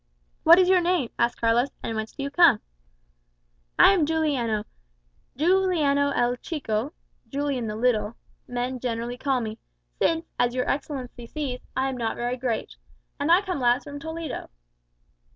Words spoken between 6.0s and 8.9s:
el Chico (Julian the Little) men